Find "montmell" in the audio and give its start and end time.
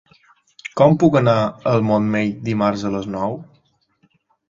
1.91-2.35